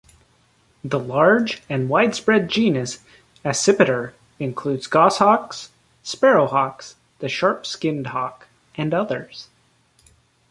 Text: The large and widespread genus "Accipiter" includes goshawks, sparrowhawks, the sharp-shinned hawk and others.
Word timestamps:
The 0.83 0.97
large 0.97 1.61
and 1.69 1.87
widespread 1.87 2.49
genus 2.49 3.01
"Accipiter" 3.45 4.13
includes 4.39 4.87
goshawks, 4.87 5.69
sparrowhawks, 6.03 6.95
the 7.19 7.29
sharp-shinned 7.29 8.07
hawk 8.07 8.47
and 8.75 8.95
others. 8.95 9.49